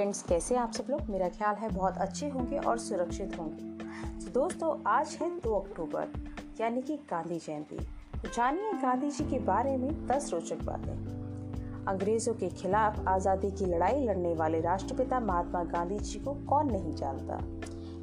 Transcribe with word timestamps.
Friends 0.00 0.22
कैसे 0.22 0.56
आप 0.56 0.72
सब 0.72 0.84
लोग? 0.90 1.00
मेरा 1.10 1.28
ख्याल 1.28 1.54
है 1.54 1.68
बहुत 1.68 1.96
अच्छे 1.96 2.28
होंगे 2.28 2.58
और 2.58 2.78
सुरक्षित 2.78 3.38
होंगे। 3.38 3.84
तो 4.24 4.30
दोस्तों, 4.30 4.82
आज 4.86 5.18
है 5.22 5.28
दो 5.40 5.54
अक्टूबर, 5.54 6.12
यानी 6.60 6.82
कि 6.82 6.96
गांधी 6.96 7.38
जयंती। 7.38 7.76
तो 8.22 8.28
जानिए 8.28 8.72
गांधी 8.72 9.10
जी 9.10 9.24
के 9.24 9.38
बारे 9.38 9.76
में 9.76 10.06
दस 10.06 10.30
रोचक 10.32 10.62
बातें। 10.62 11.84
अंग्रेज़ों 11.86 12.34
के 12.34 12.48
खिलाफ 12.48 13.08
आज़ादी 13.08 13.50
की 13.50 13.66
लड़ाई 13.66 14.04
लड़ने 14.04 14.34
वाले 14.34 14.60
राष्ट्रपिता 14.60 15.20
महात्मा 15.20 15.64
गांधी 15.64 15.98
जी 15.98 16.18
को 16.18 16.34
कौन 16.34 16.72
नहीं 16.72 16.94
जानता? 16.94 17.38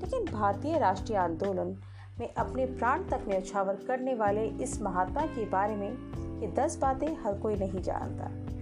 लेकिन 0.00 0.24
भारतीय 0.32 0.78
राष्ट्रीय 0.78 1.18
आंदोलन 1.18 1.76
में 2.18 2.34
अपने 2.34 2.66
प्राण 2.66 3.08
तक 3.08 3.24
न्यौछावर 3.28 3.74
करने 3.74 4.14
वाले 4.14 4.46
इस 4.46 4.82
महात्मा 4.82 5.26
के 5.26 5.44
बारे 5.44 5.76
में 5.76 5.90
ये 6.40 6.52
दस 6.52 6.78
बातें 6.78 7.08
हर 7.24 7.38
कोई 7.38 7.56
नहीं 7.56 7.82
जानता। 7.82 8.53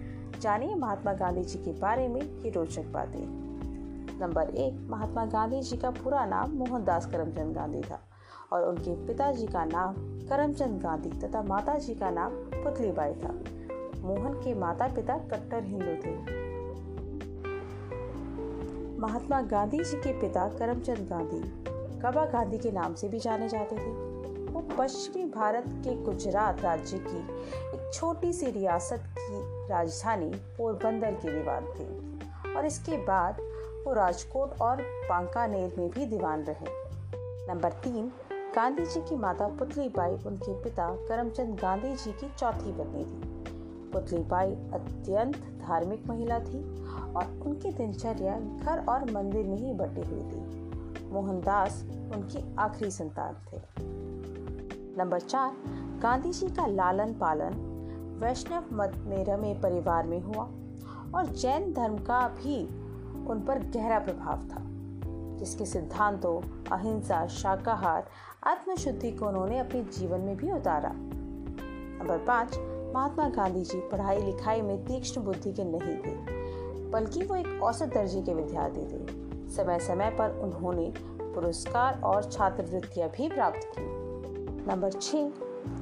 जानिए 0.43 0.75
महात्मा 0.75 1.13
गांधी 1.13 1.43
जी 1.43 1.59
के 1.59 1.71
बारे 1.71 2.07
में 2.07 2.21
ये 2.21 2.49
रोचक 2.49 2.83
बातें। 2.83 3.25
नंबर 4.19 4.49
एक, 4.49 4.87
महात्मा 4.89 5.25
गांधी 5.25 5.61
जी 5.61 5.77
का 5.77 5.89
पूरा 5.89 6.25
नाम 6.25 6.51
मोहनदास 6.51 7.05
करमचंद 7.05 7.55
गांधी 7.55 7.81
था 7.81 7.99
और 8.53 8.63
उनके 8.63 9.07
पिताजी 9.07 9.47
का 9.47 9.65
नाम 9.65 9.93
करमचंद 10.29 10.81
गांधी 10.81 11.09
तथा 11.09 11.41
माता 11.41 11.77
जी 11.77 11.95
का 11.95 12.09
नाम 12.09 12.31
पुतलीबाई 12.33 13.13
था। 13.13 13.31
मोहन 14.01 14.33
के 14.33 14.53
माता 14.53 14.87
पिता 14.87 15.17
कट्टर 15.17 15.63
हिंदू 15.63 15.95
थे। 16.05 16.15
महात्मा 18.99 19.41
गांधी 19.41 19.77
जी 19.77 19.97
के 19.97 20.21
पिता 20.21 20.47
करमचंद 20.47 21.07
गांधी 21.09 21.41
कबा 22.01 22.25
गांधी 22.25 22.57
के 22.57 22.71
नाम 22.71 22.93
से 22.93 23.09
भी 23.09 23.19
जाने 23.19 23.49
जाते 23.49 23.75
थे। 23.75 24.12
वो 24.53 24.61
पश्चिमी 24.77 25.25
भारत 25.25 25.63
के 25.67 25.95
गुजरात 26.03 26.61
राज्य 26.61 26.97
की 26.97 27.17
एक 27.67 27.91
छोटी 27.93 28.33
सी 28.33 28.51
रियासत 28.51 29.03
की 29.19 29.39
राजधानी 29.69 30.29
पोरबंदर 30.57 31.11
के 31.11 31.31
दीवान 31.31 31.65
थे 31.65 32.55
और 32.55 32.65
इसके 32.65 32.97
बाद 32.97 33.37
वो 33.85 33.93
राजकोट 33.93 34.59
और 34.61 34.81
बांकानेर 34.81 35.75
में 35.77 35.89
भी 35.89 36.05
दीवान 36.05 36.43
रहे। 36.43 36.65
नंबर 37.47 37.71
तीन 37.71 38.11
गांधी 38.55 38.85
जी 38.85 38.99
की 39.01 39.15
माता 39.15 39.47
पुतली 39.47 39.89
बाई 39.89 40.11
उनके 40.11 40.63
पिता 40.63 40.89
करमचंद 41.07 41.59
गांधी 41.59 41.95
जी 41.95 42.11
की 42.11 42.29
चौथी 42.39 42.71
पत्नी 42.71 43.03
थी। 43.03 43.33
पुतली 43.91 44.19
बाई 44.19 44.51
अत्यंत 44.51 45.37
धार्मिक 45.67 46.07
महिला 46.07 46.39
थी 46.39 46.85
और 47.13 47.41
उनकी 47.45 47.71
दिनचर्या 47.71 48.39
घर 48.39 48.85
और 48.89 49.11
मंदिर 49.11 49.45
में 49.45 49.57
ही 49.57 49.73
बटी 49.73 50.01
हुई 50.01 50.21
थी। 50.21 51.11
मोहनदास 51.13 51.83
उनकी 52.15 52.55
आखिरी 52.59 52.91
संतान 52.91 53.33
थे। 53.33 53.57
नंबर 54.97 55.19
चार 55.19 55.55
गांधी 56.01 56.31
जी 56.33 56.47
का 56.47 56.65
लालन 56.65 57.13
पालन 57.13 57.53
वैष्णव 58.21 58.63
मत 58.73 58.93
में 58.97 59.25
रमे 59.25 59.53
परिवार 59.53 60.07
में 60.07 60.19
हुआ 60.21 60.43
और 61.15 61.25
जैन 61.25 61.73
धर्म 61.73 61.97
का 61.97 62.27
भी 62.27 62.65
उन 63.27 63.39
पर 63.47 63.59
गहरा 63.59 63.99
प्रभाव 63.99 64.37
था, 64.37 64.59
जिसके 65.37 65.65
सिद्धांतों, 65.65 66.41
अहिंसा, 66.71 67.27
शाकाहार, 67.27 68.07
आत्मशुद्धि 68.43 69.11
को 69.11 69.27
उन्होंने 69.27 69.59
अपने 69.59 69.83
जीवन 69.83 70.19
में 70.19 70.37
भी 70.37 70.51
उतारा। 70.51 70.91
नंबर 70.93 72.17
पाँच, 72.17 72.57
महात्मा 72.95 73.29
गांधी 73.29 73.63
जी 73.63 73.79
पढ़ाई 73.79 74.21
लिखाई 74.21 74.61
में 74.61 74.85
तीक्ष्ण 74.85 75.21
बुद्धि 75.21 75.53
के 75.53 75.63
नहीं 75.63 75.97
थे, 75.97 76.15
बल्कि 76.91 77.25
वो 77.25 77.35
एक 77.35 77.63
औसत 77.63 77.93
दर्जे 77.93 78.21
के 78.21 78.33
विद्यार्थी 78.33 78.85
थे। 78.85 79.51
समय 79.51 79.79
समय 79.79 80.09
पर 80.09 80.39
उन्होंने 80.39 80.93
पुरस्कार 80.99 82.01
और 82.01 82.31
छात्रवृत्तियाँ 82.31 83.09
भी 83.09 83.29
प्राप्त 83.29 83.61
की। 83.63 84.02
नंबर 84.67 84.91
छः 84.91 85.31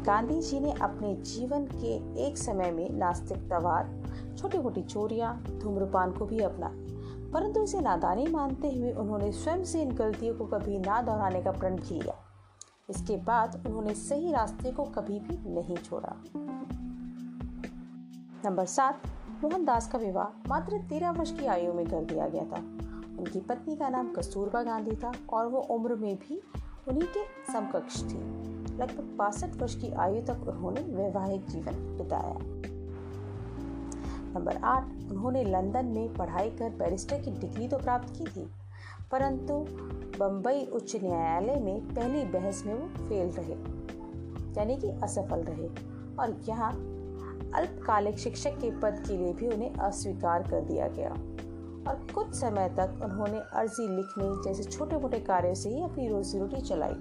गांधी 0.04 0.42
जी 0.42 0.60
ने 0.60 0.72
अपने 0.72 1.16
जीवन 1.16 1.66
के 1.66 2.24
एक 2.28 2.38
समय 2.38 2.72
में 2.72 2.90
नास्तिकतावाद 2.90 4.04
छोटी 4.38 4.58
मोटी 4.58 4.82
चोरियाँ, 4.82 5.44
धूम्रपान 5.64 6.12
को 6.12 6.26
भी 6.26 6.40
अपना 6.40 6.72
परंतु 7.34 7.64
इसे 7.64 7.80
नादानी 7.80 8.28
मानते 8.28 8.70
हुए 8.70 8.92
उन्होंने 8.92 9.32
स्वयं 9.32 9.64
से 9.64 9.82
इन 9.82 9.92
गलतियों 9.92 10.36
को 10.36 10.46
कभी 10.46 10.80
ना 10.80 11.02
दोहराने 11.02 11.42
का 11.42 11.52
प्रण 11.52 11.76
भी 11.76 12.02
लिया। 12.02 12.16
इसके 12.90 13.18
बाद 13.18 13.64
उन्होंने 13.68 13.94
सही 13.94 14.32
रास्ते 14.32 14.72
को 14.72 14.84
कभी 14.84 15.20
भी 15.20 15.50
नहीं 15.50 15.78
छोड़ा। 15.78 16.16
नंबर 18.46 18.66
सात, 18.66 19.02
मोहनदास 19.44 19.92
का 19.92 19.98
विवाह 19.98 20.50
मात्र 20.50 20.78
तेरह 20.90 21.12
वर्ष 21.12 21.40
की 21.40 21.46
आयु 21.46 21.74
में 21.74 21.86
कर 21.86 22.04
दिया 22.04 22.28
गया 22.28 22.44
था। 22.44 22.60
उनकी 23.20 23.40
पत्नी 23.40 23.76
का 23.76 23.90
नाम 23.90 24.14
कस्तूरबा 24.14 24.64
गांधी 24.64 24.96
था 24.96 25.12
और 25.30 25.48
वो 25.48 25.60
उम्र 25.60 25.96
में 25.96 26.16
भी 26.16 26.42
उन्हीं 26.88 27.08
के 27.18 27.54
समकक्ष 27.54 28.04
थी। 28.04 28.51
लगभग 28.72 29.16
बासठ 29.18 29.56
वर्ष 29.56 29.76
की 29.76 29.92
आयु 30.00 30.22
तक 30.22 30.48
उन्होंने 30.48 30.82
वैवाहिक 30.94 31.46
जीवन 31.48 31.76
बिताया। 31.98 32.36
नंबर 34.34 34.58
आठ, 34.58 34.84
उन्होंने 35.12 35.44
लंदन 35.44 35.86
में 35.86 36.14
पढ़ाई 36.14 36.50
कर 36.50 36.70
बैरिस्टर 36.70 37.22
की 37.22 37.32
डिग्री 37.32 37.68
तो 37.68 37.78
प्राप्त 37.78 38.14
की 38.18 38.26
थी, 38.26 38.48
परंतु 39.12 39.54
बम्बई 40.20 40.66
उच्च 40.74 40.96
न्यायालय 40.96 41.60
में 41.60 41.94
पहली 41.96 42.24
बहस 42.32 42.64
में 42.66 42.74
वो 42.74 42.88
फेल 43.00 43.30
रहे, 43.30 43.56
यानी 44.58 44.78
कि 44.78 44.90
असफल 45.04 45.44
रहे, 45.44 45.68
और 46.20 46.40
यहाँ 46.50 46.72
अल्पकालिक 47.56 48.18
शिक्षक 48.20 48.58
के 48.58 48.72
पद 48.72 49.04
के 49.08 49.18
लिए 49.18 49.34
भी 49.34 49.48
उन्हें 49.48 49.74
अस्वीकार 49.76 50.44
कर 50.44 50.62
दिया 50.62 50.88
गया। 50.88 51.10
और 51.82 52.08
कुछ 52.16 52.34
समय 52.36 52.70
तक 52.70 53.02
उन्होंने 53.04 53.40
अर्जी 53.54 53.88
लिखने 53.88 54.26
जैसे 54.44 54.64
छोटे 54.64 54.98
मोटे 54.98 55.20
कार्यों 55.20 55.54
से 55.54 55.70
ही 55.70 55.82
अपनी 55.84 56.08
रोजी 56.08 56.40
रोटी 56.40 56.62
चलाई। 56.62 56.94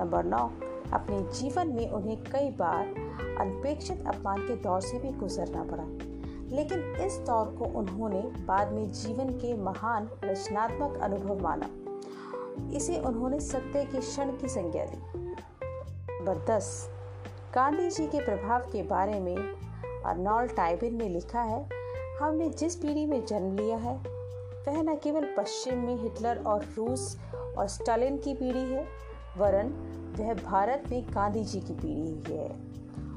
नंबर 0.00 0.24
नौ, 0.24 0.50
अपने 0.92 1.22
जीवन 1.22 1.68
में 1.68 1.90
उन्हें 1.90 2.22
कई 2.22 2.50
बार 2.50 2.86
अनपेक्षित 3.40 4.04
अपमान 4.06 4.38
के 4.38 4.56
दौर 4.56 4.80
से 4.80 4.98
भी 4.98 5.10
गुजरना 5.10 5.62
पड़ा। 5.62 5.84
लेकिन 6.56 6.96
इस 7.06 7.18
दौर 7.18 7.46
को 7.46 7.64
उन्होंने 7.64 8.20
बाद 8.20 8.72
में 8.72 8.92
जीवन 8.92 9.28
के 9.28 9.56
महान 9.56 10.10
रचनात्मक 10.24 10.98
अनुभव 11.02 11.42
माना। 11.42 11.70
इसे 12.76 12.98
उन्होंने 12.98 13.40
सत्य 13.40 13.84
के 13.84 14.00
क्षण 14.00 14.36
की 14.36 14.48
संज्ञा 14.48 14.84
दी। 14.84 14.98
नंबर 16.18 16.44
दस, 16.50 16.90
गांधी 17.54 17.90
जी 17.90 18.06
के 18.06 18.24
प्रभाव 18.24 18.60
के 18.60 18.82
बारे 18.82 19.20
में 19.20 19.36
अर्नॉल्ड 20.06 20.56
टाइबिन 20.56 20.96
ने 20.96 21.08
लिखा 21.08 21.40
है, 21.40 21.68
हमने 22.20 22.48
जिस 22.48 22.76
पीढ़ी 22.76 23.06
में 23.06 23.26
जन्म 23.26 23.56
लिया 23.56 23.76
है, 23.76 23.96
वह 24.68 24.82
न 24.82 24.96
केवल 24.96 25.24
पश्चिम 25.38 25.78
में 25.78 26.02
हिटलर 26.02 26.42
और 26.46 26.60
रूस 26.76 27.18
और 27.58 27.66
स्टालिन 27.66 28.16
की 28.16 28.34
पीढ़ी 28.34 28.72
है 28.72 29.09
वरन 29.38 29.72
वह 30.18 30.34
भारत 30.34 30.84
में 30.90 31.02
गांधी 31.14 31.44
जी 31.44 31.60
की 31.60 31.74
पीढ़ी 31.74 32.32
है 32.32 32.48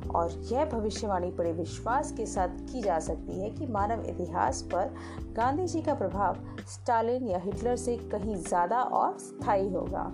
और 0.09 0.31
यह 0.51 0.65
भविष्यवाणी 0.65 1.29
बड़े 1.31 1.51
विश्वास 1.53 2.11
के 2.11 2.25
साथ 2.25 2.57
की 2.71 2.81
जा 2.81 2.99
सकती 2.99 3.39
है 3.39 3.49
कि 3.49 3.67
मानव 3.67 4.03
इतिहास 4.05 4.61
पर 4.73 4.93
गांधी 5.37 5.67
जी 5.67 5.81
का 5.81 5.93
प्रभाव 5.93 6.37
स्टालिन 6.67 7.27
या 7.27 7.37
हिटलर 7.37 7.75
से 7.75 7.97
कहीं 8.11 8.35
ज़्यादा 8.37 8.81
और 8.81 9.17
स्थायी 9.19 9.69
होगा। 9.69 10.11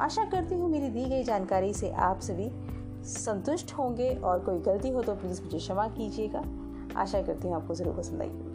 आशा 0.00 0.24
करती 0.24 0.54
हूँ 0.54 0.70
मेरी 0.70 0.88
दी 0.88 1.04
गई 1.04 1.24
जानकारी 1.24 1.72
से 1.74 1.90
आप 2.00 2.20
सभी 2.20 2.50
संतुष्ट 3.08 3.72
होंगे 3.72 4.14
और 4.14 4.38
कोई 4.44 4.58
गलती 4.62 4.90
हो 4.90 5.02
तो 5.02 5.14
प्लीज़ 5.14 5.42
मुझे 5.42 5.58
क्षमा 5.58 5.88
कीजिएगा। 5.88 6.42
आशा 7.00 7.22
करती 7.22 7.48
हूँ 7.48 7.56
आपको 7.56 7.74
ज़रूर 7.74 7.96
पसंद 7.96 8.22
आएगी 8.22 8.49